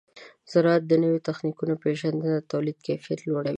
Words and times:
د 0.45 0.47
زراعت 0.51 0.83
د 0.87 0.93
نوو 1.03 1.23
تخنیکونو 1.27 1.73
پیژندنه 1.83 2.29
د 2.35 2.45
تولید 2.51 2.77
کیفیت 2.87 3.19
لوړوي. 3.23 3.49